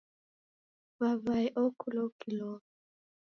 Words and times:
W'aw'aye 0.99 1.49
okulwa 1.65 2.01
ukilogha 2.09 2.67